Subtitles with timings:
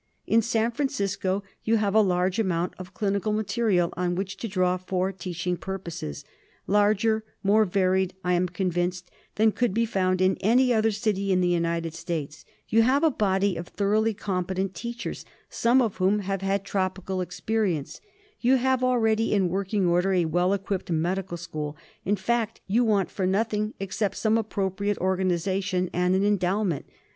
[0.25, 4.77] In San Francisco you have a large amount of clinical material on which to draw
[4.77, 6.25] for teaching purposes—
[6.65, 11.39] larger, more varied, I am convinced, than could be found in any other city in
[11.39, 16.41] the United States; you have a body of thoroughly competent teachers, some of whom have
[16.41, 18.01] had tropical experience;
[18.39, 23.11] you have already in working order a well equipped medical school; in fact, you want
[23.11, 26.85] for nothing except some appropriate organisation and an endowment.